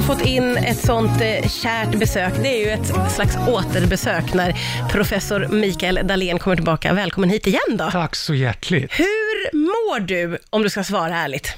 har 0.00 0.14
fått 0.16 0.26
in 0.26 0.56
ett 0.56 0.78
sånt 0.78 1.20
eh, 1.20 1.48
kärt 1.48 1.94
besök. 1.98 2.32
Det 2.42 2.48
är 2.48 2.64
ju 2.64 2.70
ett 2.70 3.12
slags 3.12 3.36
återbesök 3.48 4.34
när 4.34 4.54
professor 4.90 5.48
Mikael 5.50 6.00
Dahlén 6.04 6.38
kommer 6.38 6.56
tillbaka. 6.56 6.92
Välkommen 6.92 7.30
hit 7.30 7.46
igen 7.46 7.60
då. 7.70 7.90
Tack 7.90 8.16
så 8.16 8.34
hjärtligt. 8.34 8.92
Hur 8.92 9.56
mår 9.56 10.00
du, 10.00 10.38
om 10.50 10.62
du 10.62 10.70
ska 10.70 10.84
svara 10.84 11.16
ärligt? 11.16 11.56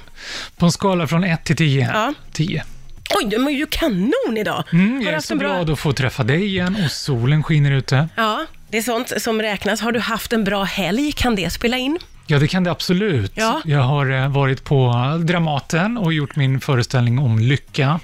På 0.57 0.65
en 0.65 0.71
skala 0.71 1.07
från 1.07 1.23
1 1.23 1.43
till 1.45 1.55
10. 1.55 1.89
Ja. 1.93 2.13
10. 2.31 2.63
Oj, 3.15 3.25
du 3.25 3.37
mår 3.37 3.51
ju 3.51 3.65
kanon 3.65 4.37
idag. 4.37 4.63
Mm, 4.73 5.01
jag 5.01 5.13
är 5.13 5.19
så 5.19 5.35
bra- 5.35 5.47
glad 5.55 5.69
att 5.69 5.79
få 5.79 5.93
träffa 5.93 6.23
dig 6.23 6.45
igen 6.45 6.77
och 6.85 6.91
solen 6.91 7.43
skiner 7.43 7.71
ute. 7.71 8.09
Ja, 8.15 8.45
det 8.69 8.77
är 8.77 8.81
sånt 8.81 9.21
som 9.21 9.41
räknas. 9.41 9.81
Har 9.81 9.91
du 9.91 9.99
haft 9.99 10.33
en 10.33 10.43
bra 10.43 10.63
helg? 10.63 11.11
Kan 11.11 11.35
det 11.35 11.49
spela 11.49 11.77
in? 11.77 11.99
Ja, 12.27 12.39
det 12.39 12.47
kan 12.47 12.63
det 12.63 12.71
absolut. 12.71 13.31
Ja. 13.35 13.61
Jag 13.65 13.81
har 13.81 14.11
eh, 14.11 14.27
varit 14.29 14.63
på 14.63 14.93
Dramaten 15.23 15.97
och 15.97 16.13
gjort 16.13 16.35
min 16.35 16.59
föreställning 16.59 17.19
om 17.19 17.39
lycka, 17.39 17.99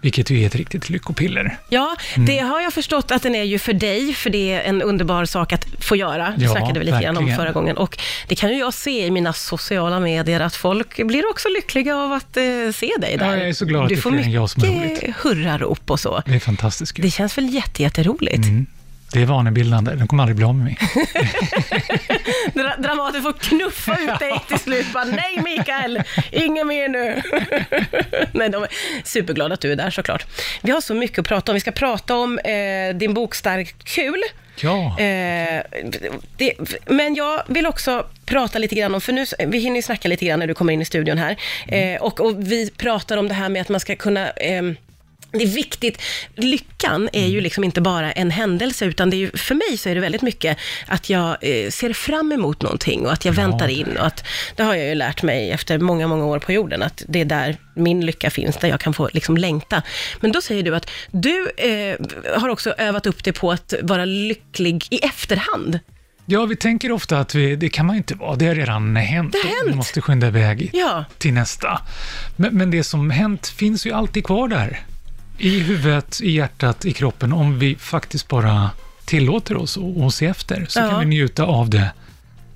vilket 0.00 0.30
ju 0.30 0.42
är 0.42 0.46
ett 0.46 0.54
riktigt 0.54 0.90
lyckopiller. 0.90 1.58
Ja, 1.68 1.96
Mm. 2.14 2.26
det 2.26 2.38
har 2.38 2.60
jag 2.60 2.72
förstått 2.72 3.10
att 3.10 3.22
den 3.22 3.34
är 3.34 3.42
ju 3.42 3.58
för 3.58 3.72
dig, 3.72 4.14
för 4.14 4.30
det 4.30 4.52
är 4.54 4.60
en 4.60 4.82
underbar 4.82 5.24
sak 5.24 5.52
att 5.52 5.66
få 5.80 5.96
göra. 5.96 6.34
Det 6.36 6.44
Ja, 6.44 6.50
snackade 6.50 6.78
vi 6.80 6.86
lite 6.86 7.00
grann 7.02 7.16
om 7.16 7.36
förra 7.36 7.52
gången. 7.52 7.76
Och 7.76 7.98
det 8.28 8.34
kan 8.34 8.50
ju 8.50 8.58
jag 8.58 8.74
se 8.74 9.06
i 9.06 9.10
mina 9.10 9.32
sociala 9.32 10.00
medier, 10.00 10.40
att 10.40 10.56
folk 10.56 11.06
blir 11.06 11.30
också 11.30 11.48
lyckliga 11.48 11.96
av 11.96 12.12
att 12.12 12.36
eh, 12.36 12.42
se 12.74 12.90
dig 13.00 13.16
där. 13.16 13.26
Ja, 13.26 13.36
jag 13.36 13.48
är 13.48 13.52
så 13.52 13.64
glad 13.64 13.82
att 13.82 13.88
du 13.88 13.94
det 13.94 13.98
är 13.98 14.02
får 14.02 14.10
fler 14.10 14.20
än 14.22 14.30
jag 14.32 14.50
som 14.50 14.62
mycket 14.62 15.02
roligt. 15.02 15.16
hurrarop 15.16 15.90
och 15.90 16.00
så. 16.00 16.22
Det 16.26 16.34
är 16.34 16.38
fantastiskt. 16.40 16.96
Det 17.02 17.10
känns 17.10 17.38
väl 17.38 17.54
jätte, 17.54 17.82
jätteroligt. 17.82 18.44
Mm. 18.44 18.66
Det 19.12 19.22
är 19.22 19.26
vanebildande, 19.26 19.94
den 19.94 20.08
kommer 20.08 20.22
aldrig 20.22 20.36
bli 20.36 20.44
av 20.44 20.54
med 20.54 20.64
mig. 20.64 20.78
Dra- 22.54 22.76
Dramaten 22.78 23.22
får 23.22 23.32
knuffa 23.32 23.96
ut 24.00 24.18
dig 24.18 24.40
till 24.48 24.58
slut. 24.58 24.92
Bara, 24.92 25.04
Nej 25.04 25.40
Mikael, 25.44 26.02
inget 26.32 26.66
mer 26.66 26.88
nu. 26.88 27.22
Nej, 28.32 28.48
de 28.48 28.62
är 28.62 28.68
superglada 29.04 29.54
att 29.54 29.60
du 29.60 29.72
är 29.72 29.76
där 29.76 29.90
såklart. 29.90 30.26
Vi 30.62 30.70
har 30.72 30.80
så 30.80 30.94
mycket 30.94 31.18
att 31.18 31.28
prata 31.28 31.52
om. 31.52 31.54
Vi 31.54 31.60
ska 31.60 31.70
prata 31.72 32.16
om 32.16 32.38
eh, 32.38 32.94
din 32.94 33.14
bok 33.14 33.34
Starkt 33.34 33.84
kul. 33.84 34.22
Ja, 34.60 34.98
Eh, 35.00 35.62
det, 36.36 36.52
men 36.86 37.14
jag 37.14 37.42
vill 37.48 37.66
också 37.66 38.06
prata 38.26 38.58
lite 38.58 38.74
grann 38.74 38.94
om, 38.94 39.00
för 39.00 39.12
nu, 39.12 39.24
vi 39.46 39.58
hinner 39.58 39.76
ju 39.76 39.82
snacka 39.82 40.08
lite 40.08 40.24
grann 40.26 40.38
när 40.38 40.46
du 40.46 40.54
kommer 40.54 40.72
in 40.72 40.82
i 40.82 40.84
studion 40.84 41.18
här, 41.18 41.36
eh, 41.68 42.02
och, 42.02 42.20
och 42.20 42.34
vi 42.52 42.70
pratar 42.70 43.16
om 43.16 43.28
det 43.28 43.34
här 43.34 43.48
med 43.48 43.62
att 43.62 43.68
man 43.68 43.80
ska 43.80 43.96
kunna 43.96 44.30
ehm, 44.30 44.76
det 45.38 45.44
är 45.44 45.48
viktigt. 45.54 46.02
Lyckan 46.34 47.08
är 47.12 47.26
ju 47.26 47.40
liksom 47.40 47.64
inte 47.64 47.80
bara 47.80 48.12
en 48.12 48.30
händelse, 48.30 48.84
utan 48.84 49.10
det 49.10 49.16
är 49.16 49.18
ju, 49.18 49.30
för 49.30 49.54
mig 49.54 49.76
så 49.78 49.88
är 49.88 49.94
det 49.94 50.00
väldigt 50.00 50.22
mycket 50.22 50.58
att 50.86 51.10
jag 51.10 51.28
eh, 51.40 51.70
ser 51.70 51.92
fram 51.92 52.32
emot 52.32 52.62
någonting 52.62 53.06
och 53.06 53.12
att 53.12 53.24
jag 53.24 53.34
Ja. 53.34 53.36
väntar 53.48 53.68
in. 53.68 53.96
Och 53.98 54.06
att, 54.06 54.24
det 54.56 54.62
har 54.62 54.74
jag 54.74 54.88
ju 54.88 54.94
lärt 54.94 55.22
mig 55.22 55.50
efter 55.50 55.78
många, 55.78 56.06
många 56.08 56.24
år 56.24 56.38
på 56.38 56.52
jorden, 56.52 56.82
att 56.82 57.02
det 57.08 57.20
är 57.20 57.24
där 57.24 57.56
min 57.76 58.06
lycka 58.06 58.30
finns, 58.30 58.56
där 58.56 58.68
jag 58.68 58.80
kan 58.80 58.94
få 58.94 59.08
liksom 59.12 59.36
längta. 59.36 59.82
Men 60.20 60.32
då 60.32 60.40
säger 60.42 60.62
du 60.62 60.76
att 60.76 60.90
du 61.10 61.50
eh, 61.56 61.96
har 62.40 62.48
också 62.48 62.70
övat 62.78 63.06
upp 63.06 63.24
dig 63.24 63.32
på 63.32 63.52
att 63.52 63.74
vara 63.82 64.04
lycklig 64.04 64.84
i 64.90 64.96
efterhand. 64.98 65.78
ja 66.26 66.44
vi 66.46 66.56
tänker 66.56 66.92
ofta 66.92 67.18
att 67.18 67.34
vi, 67.34 67.56
det 67.56 67.68
kan 67.68 67.86
man 67.86 67.96
inte 67.96 68.14
vara, 68.14 68.36
det 68.36 68.46
har 68.46 68.54
redan 68.54 68.96
hänt. 68.96 69.32
Det 69.32 69.38
har 69.38 69.44
hänt. 69.44 69.70
Vi 69.72 69.74
måste 69.74 70.00
skynda 70.00 70.26
iväg 70.26 70.70
Ja. 70.72 71.04
till 71.18 71.32
nästa. 71.34 71.80
Men, 72.36 72.56
men 72.58 72.70
det 72.70 72.84
som 72.84 73.10
hänt 73.10 73.46
finns 73.48 73.86
ju 73.86 73.92
alltid 73.92 74.24
kvar 74.26 74.48
där. 74.48 74.80
I 75.38 75.58
huvudet, 75.60 76.20
i 76.22 76.30
hjärtat, 76.30 76.84
i 76.84 76.92
kroppen, 76.92 77.32
om 77.32 77.58
vi 77.58 77.76
faktiskt 77.76 78.28
bara 78.28 78.70
tillåter 79.04 79.56
oss 79.56 79.78
att 80.06 80.14
se 80.14 80.26
efter, 80.26 80.66
så 80.68 80.80
Ja. 80.80 80.90
kan 80.90 81.00
vi 81.00 81.06
njuta 81.06 81.44
av 81.44 81.70
det 81.70 81.92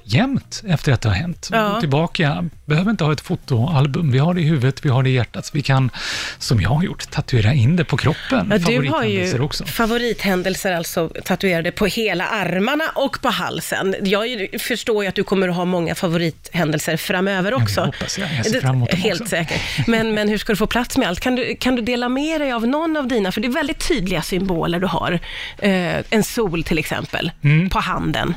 jämt 0.08 0.62
efter 0.68 0.92
att 0.92 1.00
det 1.00 1.08
har 1.08 1.16
hänt. 1.16 1.48
Ja. 1.52 1.80
Tillbaka, 1.80 2.44
behöver 2.66 2.90
inte 2.90 3.04
ha 3.04 3.12
ett 3.12 3.20
fotoalbum, 3.20 4.10
vi 4.12 4.18
har 4.18 4.34
det 4.34 4.40
i 4.40 4.44
huvudet, 4.44 4.84
vi 4.84 4.88
har 4.88 5.02
det 5.02 5.10
i 5.10 5.14
hjärtat, 5.14 5.46
så 5.46 5.50
vi 5.54 5.62
kan, 5.62 5.90
som 6.38 6.60
jag 6.60 6.68
har 6.70 6.82
gjort, 6.82 7.10
tatuera 7.10 7.52
in 7.52 7.76
det 7.76 7.84
på 7.84 7.96
kroppen. 7.96 8.48
Ja, 8.50 8.58
du 8.58 8.64
har 8.64 8.84
Favorithändelser 8.84 9.36
ju 9.38 9.44
också. 9.44 9.64
favorithändelser 9.64 10.72
alltså 10.72 11.08
tatuerade 11.24 11.70
på 11.72 11.86
hela 11.86 12.26
armarna 12.26 12.84
och 12.94 13.20
på 13.22 13.28
halsen. 13.28 13.94
Jag 14.02 14.46
förstår 14.58 15.02
ju 15.04 15.08
att 15.08 15.14
du 15.14 15.24
kommer 15.24 15.48
att 15.48 15.56
ha 15.56 15.64
många 15.64 15.94
favorithändelser 15.94 16.96
framöver 16.96 17.50
det 17.50 17.56
också. 17.56 17.80
hoppas 17.80 18.18
jag. 18.18 18.28
Jag 18.38 18.44
ser 18.46 18.52
Det- 18.52 18.60
fram 18.60 18.76
emot 18.76 18.90
dem 18.90 19.00
Helt 19.00 19.20
också. 19.20 19.30
säkert. 19.30 19.60
Men, 19.86 20.14
men 20.14 20.28
hur 20.28 20.38
ska 20.38 20.52
du 20.52 20.56
få 20.56 20.66
plats 20.66 20.96
med 20.98 21.08
allt? 21.08 21.20
Kan 21.20 21.34
du, 21.34 21.56
kan 21.60 21.76
du 21.76 21.82
dela 21.82 22.08
med 22.08 22.40
dig 22.40 22.52
av 22.52 22.66
någon 22.66 22.96
av 22.96 23.08
dina, 23.08 23.32
för 23.32 23.40
det 23.40 23.48
är 23.48 23.52
väldigt 23.52 23.88
tydliga 23.88 24.22
symboler 24.22 24.80
du 24.80 24.86
har. 24.86 25.18
Eh, 25.58 25.96
en 26.10 26.24
sol 26.24 26.64
till 26.64 26.78
exempel, 26.78 27.30
Mm. 27.44 27.70
på 27.70 27.78
handen. 27.78 28.34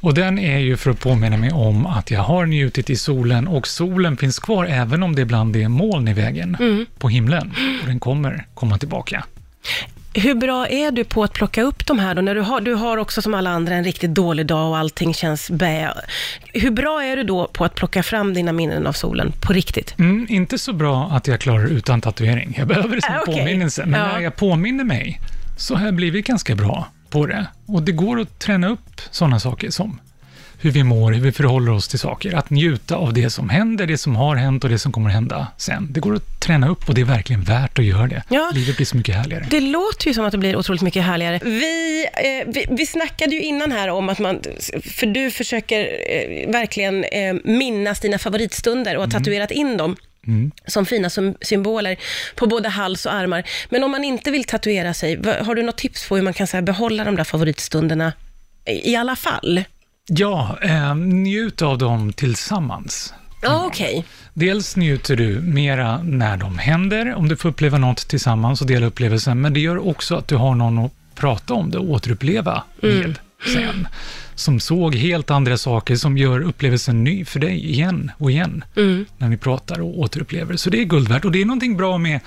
Och 0.00 0.14
den 0.14 0.38
är 0.38 0.58
ju 0.58 0.76
för 0.76 0.90
att 0.90 1.00
påminna 1.00 1.36
mig 1.36 1.52
om 1.52 1.86
att 1.86 2.10
jag 2.10 2.20
har 2.20 2.46
njutit 2.46 2.90
i 2.90 2.96
solen 2.96 3.48
och 3.48 3.66
solen 3.66 4.16
finns 4.16 4.38
kvar 4.38 4.64
även 4.66 5.02
om 5.02 5.14
det 5.14 5.22
ibland 5.22 5.56
är 5.56 5.68
moln 5.68 6.08
i 6.08 6.12
vägen 6.12 6.56
Mm. 6.60 6.86
på 6.98 7.08
himlen. 7.08 7.52
Och 7.82 7.86
den 7.86 8.00
kommer 8.00 8.46
komma 8.54 8.78
tillbaka. 8.78 9.24
Hur 10.14 10.34
bra 10.34 10.66
är 10.68 10.90
du 10.90 11.04
på 11.04 11.24
att 11.24 11.32
plocka 11.32 11.62
upp 11.62 11.86
de 11.86 11.98
här 11.98 12.14
då? 12.14 12.22
När 12.22 12.34
du, 12.34 12.40
har, 12.40 12.60
du 12.60 12.74
har 12.74 12.96
också 12.96 13.22
som 13.22 13.34
alla 13.34 13.50
andra 13.50 13.74
en 13.74 13.84
riktigt 13.84 14.14
dålig 14.14 14.46
dag 14.46 14.70
och 14.70 14.78
allting 14.78 15.14
känns 15.14 15.50
bä. 15.50 15.92
Hur 16.52 16.70
bra 16.70 17.04
är 17.04 17.16
du 17.16 17.22
då 17.22 17.46
på 17.46 17.64
att 17.64 17.74
plocka 17.74 18.02
fram 18.02 18.34
dina 18.34 18.52
minnen 18.52 18.86
av 18.86 18.92
solen 18.92 19.32
på 19.40 19.52
riktigt? 19.52 19.94
Mm, 19.98 20.26
inte 20.30 20.58
så 20.58 20.72
bra 20.72 21.10
att 21.12 21.26
jag 21.26 21.40
klarar 21.40 21.66
utan 21.66 22.00
tatuering. 22.00 22.54
Jag 22.58 22.68
behöver 22.68 22.96
det 22.96 23.02
som 23.02 23.14
Ah, 23.14 23.20
okej. 23.26 23.34
påminnelse. 23.38 23.86
Men 23.86 24.00
Ja. 24.00 24.06
när 24.12 24.20
jag 24.20 24.36
påminner 24.36 24.84
mig 24.84 25.20
så 25.56 25.74
har 25.74 25.84
jag 25.84 25.94
blivit 25.94 26.26
ganska 26.26 26.54
bra 26.54 26.86
på 27.12 27.26
det. 27.26 27.46
Och 27.66 27.82
det 27.82 27.92
går 27.92 28.20
att 28.20 28.38
träna 28.38 28.68
upp 28.68 29.00
sådana 29.10 29.40
saker 29.40 29.70
som 29.70 30.00
hur 30.62 30.70
vi 30.70 30.84
mår, 30.84 31.12
hur 31.12 31.20
vi 31.20 31.32
förhåller 31.32 31.72
oss 31.72 31.88
till 31.88 31.98
saker. 31.98 32.34
Att 32.34 32.50
njuta 32.50 32.96
av 32.96 33.12
det 33.12 33.30
som 33.30 33.48
händer, 33.48 33.86
det 33.86 33.98
som 33.98 34.16
har 34.16 34.36
hänt 34.36 34.64
och 34.64 34.70
det 34.70 34.78
som 34.78 34.92
kommer 34.92 35.10
hända 35.10 35.46
sen. 35.56 35.88
Det 35.90 36.00
går 36.00 36.14
att 36.14 36.40
träna 36.40 36.68
upp 36.68 36.88
och 36.88 36.94
det 36.94 37.00
är 37.00 37.04
verkligen 37.04 37.42
värt 37.42 37.78
att 37.78 37.84
göra 37.84 38.06
det. 38.06 38.22
Ja. 38.28 38.50
Livet 38.54 38.76
blir 38.76 38.86
så 38.86 38.96
mycket 38.96 39.14
härligare. 39.14 39.46
Det 39.50 39.60
låter 39.60 40.08
ju 40.08 40.14
som 40.14 40.24
att 40.24 40.32
det 40.32 40.38
blir 40.38 40.56
otroligt 40.56 40.82
mycket 40.82 41.04
härligare. 41.04 41.40
Vi, 41.44 42.06
eh, 42.14 42.52
vi, 42.52 42.66
vi 42.70 42.86
snackade 42.86 43.34
ju 43.34 43.42
innan 43.42 43.72
här 43.72 43.88
om 43.88 44.08
att 44.08 44.18
man, 44.18 44.40
för 44.82 45.06
du 45.06 45.30
försöker 45.30 45.80
eh, 45.80 46.52
verkligen 46.52 47.04
eh, 47.04 47.34
minnas 47.44 48.00
dina 48.00 48.18
favoritstunder 48.18 48.96
och 48.96 49.02
har 49.02 49.10
tatuerat 49.10 49.50
in 49.50 49.76
dem. 49.76 49.96
Som 50.66 50.86
fina 50.86 51.10
symboler 51.40 51.96
på 52.34 52.46
både 52.46 52.68
hals 52.68 53.06
och 53.06 53.12
armar. 53.12 53.44
Men 53.70 53.84
om 53.84 53.90
man 53.90 54.04
inte 54.04 54.30
vill 54.30 54.44
tatuera 54.44 54.94
sig, 54.94 55.20
har 55.42 55.54
du 55.54 55.62
något 55.62 55.76
tips 55.76 56.08
på 56.08 56.16
hur 56.16 56.22
man 56.22 56.32
kan 56.32 56.46
så 56.46 56.56
här, 56.56 56.62
behålla 56.62 57.04
de 57.04 57.16
där 57.16 57.24
favoritstunderna 57.24 58.12
i, 58.66 58.96
alla 58.96 59.16
fall? 59.16 59.64
Ja, 60.06 60.58
eh, 60.62 60.94
njut 60.94 61.62
av 61.62 61.78
dem 61.78 62.12
tillsammans. 62.12 63.14
Ja, 63.42 63.64
okej. 63.66 64.04
Dels 64.34 64.76
njuter 64.76 65.16
du 65.16 65.40
mera 65.40 66.02
när 66.02 66.36
de 66.36 66.58
händer, 66.58 67.14
om 67.14 67.28
du 67.28 67.36
får 67.36 67.48
uppleva 67.48 67.78
något 67.78 68.08
tillsammans 68.08 68.60
och 68.60 68.66
dela 68.66 68.86
upplevelsen, 68.86 69.40
men 69.40 69.52
det 69.52 69.60
gör 69.60 69.88
också 69.88 70.16
att 70.16 70.28
du 70.28 70.36
har 70.36 70.54
någon 70.54 70.78
att 70.78 70.92
prata 71.14 71.54
om 71.54 71.70
det 71.70 71.78
och 71.78 71.90
återuppleva 71.90 72.62
med 72.80 73.18
sen. 73.54 73.88
Som 74.34 74.60
såg 74.60 74.94
helt 74.94 75.30
andra 75.30 75.56
saker, 75.58 75.96
som 75.96 76.18
gör 76.18 76.40
upplevelsen 76.40 77.04
ny 77.04 77.24
för 77.24 77.40
dig 77.40 77.70
igen 77.70 78.10
och 78.18 78.30
igen, 78.30 78.64
när 79.18 79.28
ni 79.28 79.36
pratar 79.36 79.80
och 79.80 79.98
återupplever. 79.98 80.56
Så 80.56 80.70
det 80.70 80.80
är 80.80 80.84
guld 80.84 81.08
värt. 81.08 81.24
Och 81.24 81.32
det 81.32 81.40
är 81.40 81.44
någonting 81.44 81.76
bra 81.76 81.98
med 81.98 82.20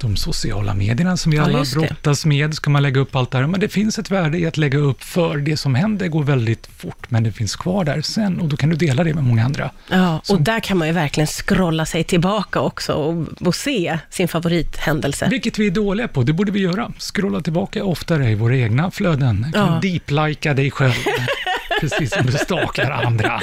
de 0.00 0.16
sociala 0.16 0.74
medierna 0.74 1.16
som 1.16 1.30
vi 1.32 1.36
Ja, 1.38 1.44
alla 1.44 1.64
brottas 1.74 2.26
med. 2.26 2.54
Ska 2.54 2.70
man 2.70 2.82
lägga 2.82 3.00
upp 3.00 3.16
allt 3.16 3.30
där? 3.30 3.46
Men 3.46 3.60
det 3.60 3.68
finns 3.68 3.98
ett 3.98 4.10
värde 4.10 4.38
i 4.38 4.46
att 4.46 4.56
lägga 4.56 4.78
upp 4.78 5.02
för 5.02 5.36
det 5.36 5.56
som 5.56 5.74
händer 5.74 6.08
går 6.08 6.22
väldigt 6.24 6.66
fort, 6.76 7.10
men 7.10 7.22
det 7.24 7.32
finns 7.32 7.56
kvar 7.56 7.84
där 7.84 8.00
sen 8.02 8.40
och 8.40 8.48
då 8.48 8.56
kan 8.56 8.68
du 8.68 8.76
dela 8.76 9.04
det 9.04 9.14
med 9.14 9.24
många 9.24 9.44
andra. 9.44 9.70
Ja, 9.90 10.18
och 10.18 10.26
Som- 10.26 10.44
där 10.44 10.60
kan 10.60 10.78
man 10.78 10.88
ju 10.88 10.94
verkligen 10.94 11.26
scrolla 11.26 11.86
sig 11.86 12.04
tillbaka 12.04 12.60
också 12.60 12.92
och, 12.92 13.26
och 13.46 13.54
se 13.54 13.98
sin 14.10 14.28
favorithändelse. 14.28 15.28
Vilket 15.30 15.58
vi 15.58 15.66
är 15.66 15.70
dåliga 15.70 16.08
på, 16.08 16.22
det 16.22 16.32
borde 16.32 16.52
vi 16.52 16.60
göra. 16.60 16.92
Scrolla 16.98 17.40
tillbaka 17.40 17.84
oftare 17.84 18.30
i 18.30 18.34
våra 18.34 18.56
egna 18.56 18.90
flöden. 18.90 19.46
Kan 19.54 19.66
Ja. 19.66 19.78
deep-lika 19.82 20.54
dig 20.54 20.70
själv, 20.70 20.92
precis 21.80 22.12
som 22.12 22.26
du 22.26 22.32
stakar 22.32 22.90
andra, 22.90 23.40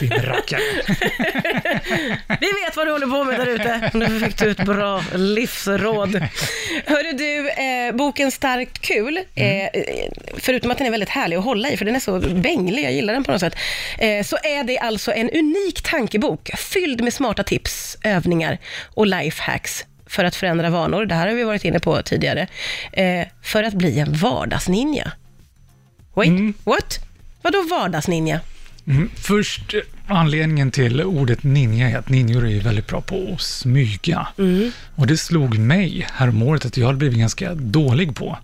din 0.00 0.10
rackare. 0.10 0.60
Vi 2.40 2.46
vet 2.64 2.76
vad 2.76 2.86
du 2.86 2.92
håller 2.92 3.06
på 3.06 3.24
med 3.24 3.40
där 3.40 3.46
ute. 3.46 3.90
Nu 3.94 4.20
fick 4.20 4.38
du 4.38 4.50
ett 4.50 4.64
bra 4.64 5.04
livsråd. 5.14 6.22
Hörru 6.86 7.12
du, 7.12 7.50
eh, 7.50 7.94
boken 7.94 8.30
Starkt 8.30 8.78
kul, 8.78 9.16
eh, 9.16 9.82
förutom 10.36 10.70
att 10.70 10.78
den 10.78 10.86
är 10.86 10.90
väldigt 10.90 11.08
härlig 11.08 11.36
att 11.36 11.44
hålla 11.44 11.70
i, 11.70 11.76
för 11.76 11.84
den 11.84 11.96
är 11.96 12.00
så 12.00 12.20
bänglig, 12.20 12.84
jag 12.84 12.92
gillar 12.92 13.14
den 13.14 13.24
på 13.24 13.32
något 13.32 13.40
sätt, 13.40 13.56
eh, 13.98 14.24
så 14.24 14.36
är 14.42 14.64
det 14.64 14.78
alltså 14.78 15.12
en 15.12 15.30
unik 15.30 15.82
tankebok 15.82 16.50
fylld 16.58 17.00
med 17.00 17.12
smarta 17.12 17.42
tips, 17.42 17.96
övningar 18.04 18.58
och 18.94 19.06
lifehacks 19.06 19.84
för 20.06 20.24
att 20.24 20.36
förändra 20.36 20.70
vanor. 20.70 21.06
Det 21.06 21.14
här 21.14 21.28
har 21.28 21.34
vi 21.34 21.44
varit 21.44 21.64
inne 21.64 21.80
på 21.80 22.02
tidigare. 22.02 22.46
Eh, 22.92 23.26
för 23.42 23.62
att 23.62 23.74
bli 23.74 23.98
en 23.98 24.12
vardagsninja. 24.12 25.12
Wait, 26.14 26.56
what? 26.64 26.98
Vadå 27.42 27.62
vardagsninja? 27.70 28.40
Mm. 28.86 29.10
Först, 29.14 29.74
eh, 29.74 29.80
anledningen 30.16 30.70
till 30.70 31.02
ordet 31.02 31.42
ninja 31.42 31.90
är 31.90 31.96
att 31.98 32.08
ninjor 32.08 32.48
är 32.48 32.60
väldigt 32.60 32.86
bra 32.86 33.00
på 33.00 33.30
att 33.34 33.40
smyga. 33.40 34.26
Och 34.94 35.06
det 35.06 35.16
slog 35.16 35.58
mig 35.58 36.06
häromåret 36.12 36.64
att 36.64 36.76
jag 36.76 36.86
hade 36.86 36.98
blivit 36.98 37.18
ganska 37.18 37.54
dålig 37.54 38.14
på. 38.16 38.38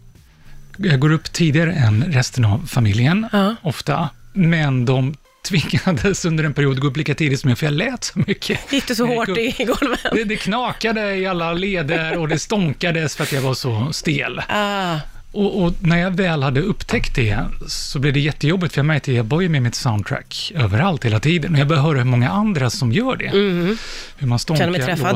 Jag 0.77 1.01
går 1.01 1.13
upp 1.13 1.33
tidigare 1.33 1.73
än 1.73 2.05
resten 2.05 2.45
av 2.45 2.67
familjen, 2.67 3.27
Ja. 3.33 3.55
ofta, 3.63 4.09
men 4.33 4.85
de 4.85 5.15
tvingades 5.49 6.25
under 6.25 6.45
en 6.45 6.55
period 6.55 6.81
gå 6.81 6.87
upp 6.89 6.97
lika 6.97 7.15
tidigt 7.15 7.41
som 7.41 7.51
jag, 7.51 7.59
för 7.59 7.67
jag 7.67 7.73
lät 7.75 8.05
så 8.05 8.19
mycket. 8.27 8.73
Gick 8.73 8.89
du 8.89 8.95
så 8.95 9.07
hårt 9.07 9.29
upp- 9.29 9.39
i 9.39 9.65
golven? 9.65 9.99
Det, 10.13 10.25
det 10.25 10.37
knakade 10.37 11.17
i 11.17 11.27
alla 11.27 11.53
leder 11.53 12.19
och 12.19 12.29
det 12.29 12.39
stånkades 12.39 13.17
för 13.17 13.23
att 13.25 13.33
jag 13.33 13.41
var 13.43 13.55
så 13.55 13.89
stel. 13.93 14.43
Ah, 14.49 14.99
Och, 15.37 15.63
och 15.65 15.73
när 15.81 15.99
jag 15.99 16.11
väl 16.11 16.43
hade 16.43 16.61
upptäckt 16.61 17.15
det 17.15 17.39
så 17.67 17.99
blev 17.99 18.13
det 18.13 18.21
jättejobbigt, 18.21 18.75
för 18.75 18.79
jag 18.79 18.87
märkte 18.87 19.11
att 19.11 19.17
jag 19.17 19.25
var 19.25 19.41
ju 19.41 19.49
med 19.49 19.63
mitt 19.63 19.75
soundtrack 19.75 20.53
överallt 20.55 21.05
hela 21.05 21.21
tiden. 21.21 21.55
Och 21.55 21.61
jag 21.61 21.69
började 21.69 21.87
höra 21.89 21.99
hur 21.99 22.05
många 22.05 22.31
andra 22.31 22.71
som 22.71 22.93
gör 22.93 23.17
det. 23.17 23.29
Hur 24.19 24.27
man 24.27 24.39
stånkar, 24.39 24.67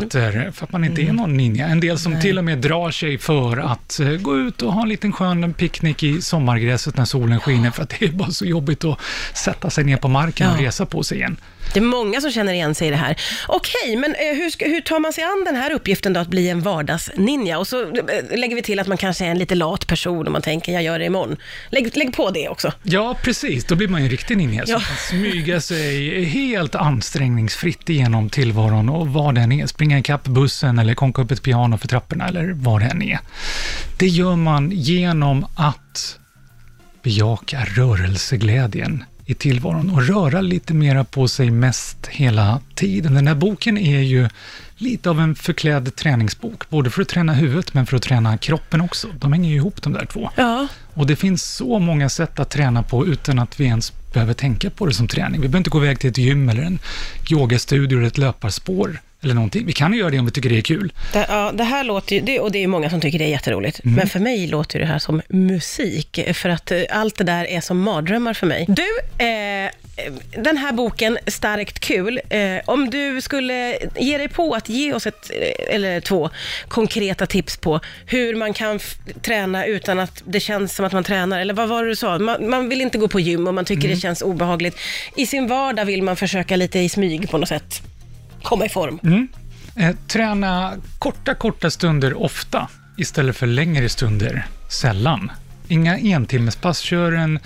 låter, 0.01 0.51
för 0.51 0.65
att 0.65 0.73
man 0.73 0.85
inte 0.85 1.03
är 1.03 1.13
någon 1.13 1.37
ninja. 1.37 1.67
En 1.67 1.81
del 1.81 1.99
som 1.99 2.21
till 2.21 2.39
och 2.39 2.45
med 2.45 2.59
drar 2.59 2.91
sig 2.91 3.19
för 3.19 3.57
att 3.57 4.01
eh, 4.01 4.09
gå 4.09 4.37
ut 4.39 4.63
och 4.63 4.73
ha 4.73 4.83
en 4.83 4.89
liten 4.89 5.13
skön 5.13 5.53
picknick 5.53 6.03
i 6.03 6.23
sommargräset 6.23 6.97
när 6.97 7.05
solen 7.05 7.41
skiner, 7.41 7.71
för 7.71 7.83
att 7.83 7.95
det 7.99 8.05
är 8.05 8.13
bara 8.13 8.31
så 8.31 8.45
jobbigt 8.45 8.85
att 8.85 8.99
sätta 9.35 9.71
sig 9.71 9.85
ner 9.85 9.97
på 9.97 10.09
marken 10.09 10.51
och 10.51 10.57
Ja. 10.63 10.67
resa 10.67 10.87
på 10.87 11.03
sig 11.03 11.19
igen. 11.19 11.37
Det 11.75 11.81
är 11.81 11.85
många 11.85 12.21
som 12.21 12.31
känner 12.33 12.53
igen 12.53 12.75
sig 12.75 12.89
i 12.89 12.91
det 12.91 12.97
här. 12.97 13.17
Okej, 13.49 13.97
men 13.97 14.15
eh, 14.15 14.21
hur, 14.37 14.69
hur 14.71 14.81
tar 14.81 15.01
man 15.01 15.13
sig 15.13 15.25
an 15.25 15.43
den 15.47 15.57
här 15.57 15.71
uppgiften 15.73 16.13
då, 16.13 16.21
att 16.21 16.29
bli 16.29 16.49
en 16.49 16.61
vardagsninja? 16.61 17.59
Och 17.59 17.67
så 17.67 17.83
eh, 17.83 18.39
lägger 18.39 18.57
vi 18.57 18.63
till 18.63 18.81
att 18.81 18.87
man 18.87 18.97
kanske 18.99 19.25
är 19.25 19.31
en 19.31 19.39
lite 19.39 19.55
lat 19.55 19.87
person 19.87 20.27
och 20.27 20.33
man 20.33 20.43
tänker, 20.43 20.73
jag 20.73 20.83
gör 20.83 20.99
det 20.99 21.05
imorgon. 21.05 21.37
Lägg, 21.71 21.97
lägg 21.97 22.13
på 22.17 22.31
det 22.31 22.49
också. 22.49 22.73
Ja, 22.83 23.17
precis. 23.23 23.65
Då 23.65 23.75
blir 23.75 23.89
man 23.89 24.01
ju 24.01 24.05
en 24.05 24.11
riktig 24.11 24.37
ninja 24.37 24.67
som 24.67 24.73
Ja. 24.73 24.81
kan 24.81 24.97
smyga 24.97 25.61
sig 25.61 26.25
helt 26.25 26.75
ansträngningsfritt 26.75 27.89
igenom 27.89 28.31
tillvaron 28.31 28.89
och 28.89 29.09
vad 29.09 29.35
den 29.35 29.53
är. 29.53 29.67
Springa 29.67 29.99
ikapp 29.99 30.25
bussen 30.25 30.79
eller 30.79 30.95
konka 30.95 31.23
upp 31.23 31.31
ett 31.31 31.43
piano 31.43 31.79
för 31.79 31.89
trapporna 31.89 32.29
eller 32.29 32.53
vad 32.57 32.81
det 32.81 32.87
än 32.87 33.03
är. 33.03 33.19
Det 33.99 34.07
gör 34.07 34.37
man 34.37 34.71
genom 34.71 35.47
att 35.57 36.17
bejaka 37.03 37.65
rörelseglädjen 37.77 39.05
i 39.31 39.35
tillvaron 39.35 39.91
och 39.91 40.07
röra 40.07 40.41
lite 40.41 40.75
mera 40.75 41.05
på 41.05 41.29
sig 41.29 41.51
mest 41.51 42.07
hela 42.07 42.61
tiden. 42.75 43.15
Den 43.15 43.27
här 43.27 43.35
boken 43.35 43.79
är 43.79 44.01
ju 44.01 44.29
lite 44.77 45.11
av 45.11 45.21
en 45.21 45.35
förklädd 45.35 45.97
träningsbok, 45.97 46.71
både 46.71 46.91
för 46.91 47.03
att 47.03 47.09
träna 47.09 47.33
huvudet 47.33 47.75
men 47.75 47.87
för 47.87 47.97
att 47.97 48.03
träna 48.03 48.39
kroppen 48.39 48.81
också. 48.81 49.09
De 49.19 49.33
hänger 49.33 49.51
ju 49.51 49.57
ihop 49.57 49.83
de 49.83 49.93
där 49.93 50.07
två. 50.07 50.31
Ja, 50.37 50.67
Och 50.95 51.07
det 51.07 51.17
finns 51.17 51.43
så 51.45 51.79
många 51.79 52.09
sätt 52.09 52.39
att 52.39 52.51
träna 52.51 52.83
på 52.83 53.07
utan 53.07 53.39
att 53.39 53.61
vi 53.61 53.65
ens 53.65 53.93
behöver 54.13 54.35
tänka 54.35 54.71
på 54.71 54.87
det 54.87 54.95
som 54.95 55.09
träning. 55.09 55.41
Vi 55.41 55.49
behöver 55.49 55.59
inte 55.59 55.71
gå 55.71 55.85
iväg 55.85 56.01
till 56.01 56.11
ett 56.11 56.19
gym 56.19 56.49
eller 56.49 56.63
en 56.63 56.79
yogastudio 57.31 57.99
eller 57.99 58.07
ett 58.07 58.19
löparspår 58.19 59.01
eller 59.23 59.35
någonting. 59.35 59.67
Vi 59.67 59.73
kan 59.73 59.93
ju 59.93 59.99
göra 59.99 60.11
det 60.11 60.19
om 60.19 60.25
vi 60.27 60.31
tycker 60.33 60.49
det 60.49 60.57
är 60.59 60.63
kul. 60.63 60.93
det, 61.13 61.27
ja, 61.29 61.53
det 61.55 61.65
här 61.65 61.85
låter 61.85 62.17
ju, 62.17 62.23
det, 62.23 62.41
och 62.41 62.53
det 62.53 62.59
är 62.59 62.61
ju 62.61 62.67
många 62.67 62.91
som 62.91 63.01
tycker 63.01 63.19
det 63.19 63.25
är 63.25 63.29
jätteroligt, 63.29 63.81
Mm. 63.85 63.95
men 63.97 64.09
för 64.09 64.21
mig 64.21 64.47
låter 64.47 64.79
det 64.79 64.87
här 64.87 64.99
som 64.99 65.23
musik, 65.29 66.21
för 66.35 66.49
att 66.49 66.71
eh, 66.71 66.83
allt 66.91 67.17
det 67.19 67.25
där 67.25 67.45
är 67.45 67.61
som 67.61 67.81
mardrömmar 67.81 68.35
för 68.35 68.47
mig. 68.47 68.67
Du, 68.69 69.25
eh, 69.25 69.71
den 70.43 70.57
här 70.57 70.73
boken, 70.73 71.19
Starkt 71.27 71.79
kul, 71.81 72.21
eh, 72.31 72.41
om 72.65 72.91
du 72.91 73.21
skulle 73.21 73.79
ge 73.99 74.19
dig 74.19 74.29
på 74.29 74.55
att 74.55 74.69
ge 74.69 74.93
oss 74.93 75.07
ett, 75.07 75.31
eh, 75.31 75.75
eller 75.75 76.01
två, 76.01 76.31
konkreta 76.69 77.27
tips 77.27 77.57
på 77.57 77.81
hur 78.07 78.35
man 78.37 78.53
kan 78.53 78.77
f- 78.77 78.97
träna 79.23 79.67
utan 79.67 79.99
att 79.99 80.23
det 80.27 80.41
känns 80.41 80.75
som 80.77 80.85
att 80.87 80.93
man 80.93 81.05
tränar, 81.05 81.41
eller 81.41 81.55
vad 81.55 81.69
var 81.69 81.83
det 81.85 81.89
du 81.91 81.97
sa? 81.97 82.19
Man, 82.19 82.51
man 82.51 82.69
vill 82.69 82.81
inte 82.81 82.99
gå 82.99 83.09
på 83.09 83.21
gym 83.21 83.47
och 83.47 83.55
man 83.55 83.65
tycker 83.65 83.85
Mm. 83.85 83.95
det 83.95 84.01
känns 84.01 84.23
obehagligt. 84.23 84.77
I 85.17 85.27
sin 85.27 85.47
vardag 85.49 85.85
vill 85.85 86.03
man 86.03 86.17
försöka 86.17 86.57
lite 86.57 86.79
i 86.79 86.89
smyg 86.89 87.31
på 87.31 87.39
något 87.39 87.49
sätt 87.49 87.83
komma 88.43 88.67
i 88.67 88.69
form. 88.69 88.99
Mm. 89.03 89.29
Eh, 89.77 89.97
träna 90.07 90.75
korta, 90.99 91.35
korta 91.35 91.71
stunder 91.71 92.23
ofta 92.23 92.69
istället 92.97 93.37
för 93.37 93.47
längre 93.47 93.89
stunder 93.89 94.47
sällan. 94.69 95.31
Inga 95.69 95.99
entimmespass, 95.99 96.79
kör 96.79 97.13
en, 97.13 97.39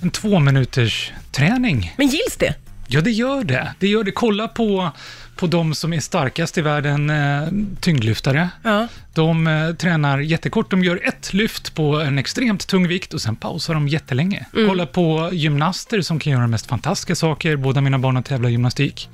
en 0.00 0.10
två 0.10 0.38
minuters 0.38 1.12
träning. 1.30 1.94
Men 1.98 2.06
gills 2.06 2.36
det? 2.38 2.54
Ja, 2.86 3.00
det 3.00 3.10
gör 3.10 3.44
det. 3.44 3.74
Det 3.78 3.88
gör 3.88 4.04
det. 4.04 4.12
Kolla 4.12 4.48
på, 4.48 4.90
på 5.36 5.46
de 5.46 5.74
som 5.74 5.92
är 5.92 6.00
starkast 6.00 6.58
i 6.58 6.60
världen, 6.60 7.10
eh, 7.10 7.48
tyngdlyftare. 7.80 8.48
Ja. 8.62 8.88
De 9.14 9.46
eh, 9.46 9.74
tränar 9.74 10.18
jättekort. 10.18 10.70
De 10.70 10.84
gör 10.84 11.08
ett 11.08 11.32
lyft 11.32 11.74
på 11.74 12.00
en 12.00 12.18
extremt 12.18 12.66
tung 12.66 12.88
vikt 12.88 13.14
och 13.14 13.20
sen 13.20 13.36
pausar 13.36 13.74
de 13.74 13.88
jättelänge. 13.88 14.46
Kolla 14.52 14.86
på 14.86 15.30
gymnaster 15.32 16.00
som 16.00 16.18
kan 16.18 16.32
göra 16.32 16.42
de 16.42 16.50
mest 16.50 16.66
fantastiska 16.66 17.14
saker. 17.14 17.56
Båda 17.56 17.80
mina 17.80 17.98
barn 17.98 18.16
har 18.16 18.22
tävlat 18.22 18.48
i 18.48 18.52
gymnastik. 18.52 19.08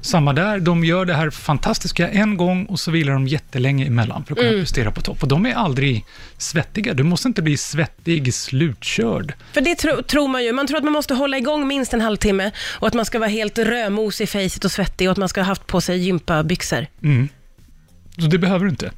Samma 0.00 0.32
där. 0.32 0.60
De 0.60 0.84
gör 0.84 1.04
det 1.04 1.14
här 1.14 1.30
fantastiska 1.30 2.08
en 2.08 2.36
gång 2.36 2.66
och 2.66 2.80
så 2.80 2.90
vilar 2.90 3.12
de 3.12 3.28
jättelänge 3.28 3.86
emellan 3.86 4.24
för 4.24 4.32
att 4.32 4.38
kunna 4.38 4.60
prestera 4.60 4.90
på 4.90 5.00
topp. 5.00 5.22
Och 5.22 5.28
de 5.28 5.46
är 5.46 5.54
aldrig 5.54 6.04
svettiga. 6.38 6.94
Du 6.94 7.02
måste 7.02 7.28
inte 7.28 7.42
bli 7.42 7.56
svettig, 7.56 8.34
slutkörd. 8.34 9.34
För 9.52 9.60
det 9.60 9.74
tro, 9.74 10.02
tror 10.02 10.28
man 10.28 10.44
ju. 10.44 10.52
Man 10.52 10.66
tror 10.66 10.78
att 10.78 10.84
man 10.84 10.92
måste 10.92 11.14
hålla 11.14 11.38
igång 11.38 11.66
minst 11.66 11.94
en 11.94 12.00
halvtimme 12.00 12.50
och 12.80 12.88
att 12.88 12.94
man 12.94 13.04
ska 13.04 13.18
vara 13.18 13.30
helt 13.30 13.58
rödmos 13.58 14.20
i 14.20 14.26
fejset 14.26 14.64
och 14.64 14.72
svettig 14.72 15.08
och 15.08 15.12
att 15.12 15.18
man 15.18 15.28
ska 15.28 15.40
ha 15.40 15.46
haft 15.46 15.66
på 15.66 15.80
sig 15.80 15.98
gympabyxor. 15.98 16.86
Mm. 17.02 17.28
Så 18.18 18.26
det 18.26 18.38
behöver 18.38 18.64
du 18.64 18.70
inte. 18.70 18.90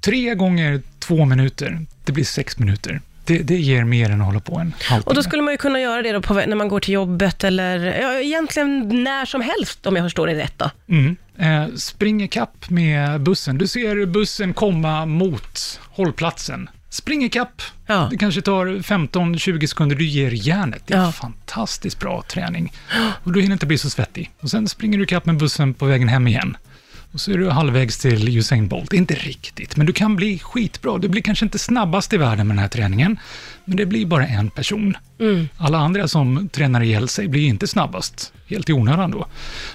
Tre 0.00 0.34
gånger 0.34 0.82
två 0.98 1.24
minuter, 1.24 1.86
det 2.04 2.12
blir 2.12 2.24
sex 2.24 2.58
minuter. 2.58 3.00
Det, 3.24 3.38
det 3.38 3.56
ger 3.56 3.84
mer 3.84 4.10
än 4.10 4.20
att 4.20 4.26
hålla 4.26 4.40
på 4.40 4.58
en 4.58 4.74
halvtimme. 4.82 5.02
Och 5.10 5.14
då 5.14 5.22
skulle 5.22 5.42
man 5.42 5.54
ju 5.54 5.58
kunna 5.58 5.80
göra 5.80 6.02
det 6.02 6.12
då 6.12 6.22
på, 6.22 6.34
när 6.34 6.56
man 6.56 6.68
går 6.68 6.80
till 6.80 6.94
jobbet 6.94 7.44
eller 7.44 8.00
ja, 8.00 8.20
egentligen 8.20 9.02
när 9.04 9.24
som 9.24 9.40
helst 9.40 9.86
om 9.86 9.96
jag 9.96 10.04
förstår 10.04 10.26
det 10.26 10.34
rätt 10.34 10.54
då. 10.56 10.70
Mm. 10.88 11.16
Eh, 11.38 11.74
spring 11.76 12.22
ikapp 12.22 12.70
med 12.70 13.20
bussen. 13.20 13.58
Du 13.58 13.66
ser 13.68 14.06
bussen 14.06 14.54
komma 14.54 15.06
mot 15.06 15.80
hållplatsen. 15.90 16.70
Spring 16.88 17.24
ikapp. 17.24 17.62
Ja. 17.86 18.08
Det 18.10 18.16
kanske 18.16 18.42
tar 18.42 18.66
15-20 18.66 19.66
sekunder. 19.66 19.96
Du 19.96 20.04
ger 20.06 20.30
järnet. 20.30 20.82
Det 20.86 20.94
är 20.94 20.98
Ja. 21.02 21.12
fantastiskt 21.12 21.98
bra 22.00 22.22
träning. 22.28 22.72
Och 23.24 23.32
du 23.32 23.40
hinner 23.40 23.52
inte 23.52 23.66
bli 23.66 23.78
så 23.78 23.90
svettig. 23.90 24.30
Och 24.40 24.50
sen 24.50 24.68
springer 24.68 24.98
du 24.98 25.04
ikapp 25.04 25.26
med 25.26 25.36
bussen 25.36 25.74
på 25.74 25.86
vägen 25.86 26.08
hem 26.08 26.26
igen. 26.28 26.56
Och 27.12 27.20
så 27.20 27.32
är 27.32 27.38
du 27.38 27.50
halvvägs 27.50 27.98
till 27.98 28.38
Usain 28.38 28.68
Bolt. 28.68 28.92
Inte 28.92 29.14
riktigt, 29.14 29.76
men 29.76 29.86
du 29.86 29.92
kan 29.92 30.16
bli 30.16 30.38
skitbra. 30.38 30.98
Du 30.98 31.08
blir 31.08 31.22
kanske 31.22 31.44
inte 31.44 31.58
snabbast 31.58 32.12
i 32.12 32.16
världen 32.16 32.46
med 32.46 32.56
den 32.56 32.62
här 32.62 32.68
träningen, 32.68 33.18
men 33.64 33.76
det 33.76 33.86
blir 33.86 34.06
bara 34.06 34.26
en 34.26 34.50
person. 34.50 34.96
Alla 35.56 35.78
andra 35.78 36.08
som 36.08 36.48
tränar 36.48 36.82
ihjäl 36.82 37.08
sig 37.08 37.28
blir 37.28 37.46
inte 37.46 37.66
snabbast, 37.66 38.32
helt 38.46 38.68
i 38.68 38.72
onödan 38.72 39.10
då. 39.10 39.26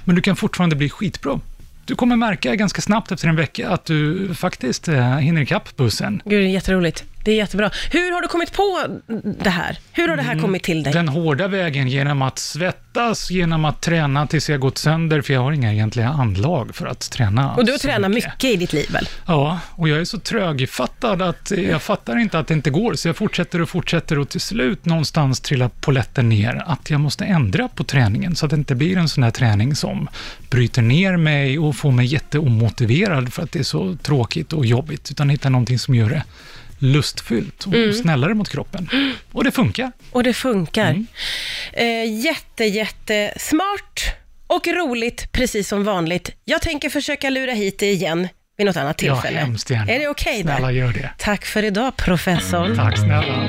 Men 0.03 0.15
du 0.15 0.21
kan 0.21 0.35
fortfarande 0.35 0.75
bli 0.75 0.89
skitbra. 0.89 1.39
Du 1.85 1.95
kommer 1.95 2.15
märka 2.15 2.55
ganska 2.55 2.81
snabbt 2.81 3.11
efter 3.11 3.27
en 3.27 3.35
vecka 3.35 3.69
att 3.69 3.85
du 3.85 4.29
faktiskt 4.35 4.87
eh, 4.87 5.17
hinner 5.17 5.41
ikapp 5.41 5.75
bussen. 5.75 6.21
Gud, 6.25 6.41
det 6.41 6.45
är 6.45 6.49
jätteroligt. 6.49 7.03
Det 7.25 7.31
är 7.31 7.36
jättebra. 7.36 7.72
Hur 7.92 8.12
har 8.12 8.22
du 8.22 8.27
kommit 8.27 8.54
på 8.54 8.88
det 9.44 9.50
här? 9.50 9.77
Hur 9.92 10.07
har 10.07 10.16
det 10.18 10.24
här 10.24 10.39
kommit 10.39 10.63
till 10.63 10.83
dig? 10.83 10.94
Den 10.94 11.07
hårda 11.07 11.48
vägen 11.48 11.88
genom 11.88 12.22
att 12.22 12.39
svettas, 12.39 13.31
genom 13.31 13.66
att 13.66 13.81
träna 13.81 14.27
tills 14.27 14.50
jag 14.50 14.60
gått 14.60 14.77
sönder, 14.77 15.22
för 15.22 15.33
jag 15.33 15.42
har 15.42 15.51
inga 15.51 15.74
egentliga 15.74 16.10
anlag 16.10 16.75
för 16.75 16.86
att 16.86 17.12
träna. 17.12 17.56
Och 17.56 17.66
du 17.66 17.72
har 17.72 17.80
tränat 17.80 18.12
mycket 18.12 18.44
i 18.44 18.56
ditt 18.56 18.74
liv 18.74 18.92
väl? 18.92 19.10
Ja, 19.27 19.60
och 19.72 19.89
jag 19.89 20.00
är 20.00 20.06
så 20.06 20.19
trögfattad 20.19 21.22
att 21.22 21.51
jag 21.51 21.81
fattar 21.81 22.18
inte 22.18 22.39
att 22.39 22.47
det 22.47 22.54
inte 22.54 22.69
går, 22.69 22.94
så 22.94 23.07
jag 23.07 23.16
fortsätter 23.16 23.61
och 23.61 23.69
fortsätter 23.69 24.19
och 24.19 24.30
till 24.30 24.42
slut 24.42 24.85
någonstans 24.85 25.40
trillar 25.40 25.69
poletten 25.81 26.30
ner 26.30 26.64
att 26.68 26.90
jag 26.90 26.99
måste 26.99 27.26
ändra 27.26 27.68
på 27.68 27.83
träningen 27.83 28.35
så 28.35 28.45
att 28.45 28.49
det 28.49 28.56
inte 28.56 28.76
blir 28.76 28.97
en 28.97 29.09
sån 29.09 29.23
här 29.23 29.31
träning 29.31 29.76
som 29.76 30.07
bryter 30.49 30.81
ner 30.81 31.18
mig 31.18 31.59
och 31.59 31.76
får 31.76 31.92
mig 31.92 32.06
jätteomotiverad 32.06 33.33
för 33.33 33.44
att 33.44 33.52
det 33.52 33.59
är 33.59 33.64
så 33.64 33.97
tråkigt 34.04 34.54
och 34.54 34.66
jobbigt, 34.66 35.11
utan 35.11 35.30
hitta 35.30 35.49
någonting 35.49 35.80
som 35.80 35.95
gör 35.95 36.09
det 36.09 36.23
lustfyllt 36.79 37.65
och 37.65 37.73
Mm. 37.73 37.94
snällare 37.94 38.33
mot 38.33 38.49
kroppen. 38.49 38.89
Och 39.31 39.44
det 39.44 39.51
funkar. 39.51 39.91
Och 40.11 40.23
det 40.23 40.33
funkar. 40.33 40.89
Mm. 40.89 41.07
Eh, 41.73 42.19
jätte, 42.25 42.65
jätte 42.65 43.33
smart 43.37 44.03
och 44.47 44.67
roligt, 44.67 45.31
precis 45.31 45.67
som 45.67 45.83
vanligt. 45.83 46.29
Jag 46.45 46.61
tänker 46.61 46.89
försöka 46.89 47.29
lura 47.29 47.51
hit 47.51 47.79
det 47.79 47.91
igen 47.91 48.27
vid 48.57 48.65
något 48.67 48.77
annat 48.77 49.01
Ja, 49.01 49.13
tillfälle. 49.15 49.39
hemskt 49.39 49.69
gärna. 49.69 49.91
Är 49.91 49.99
det 49.99 50.07
okej 50.07 50.41
Snälla, 50.41 50.67
där? 50.67 50.73
gör 50.73 50.94
det. 50.94 51.09
Tack 51.17 51.45
för 51.45 51.63
idag, 51.63 51.95
professorn. 51.97 52.75
Tack 52.75 52.97
snälla. 52.97 53.44